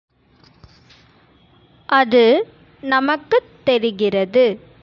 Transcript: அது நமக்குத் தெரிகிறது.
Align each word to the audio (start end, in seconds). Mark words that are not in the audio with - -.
அது 1.89 2.47
நமக்குத் 2.83 3.49
தெரிகிறது. 3.63 4.45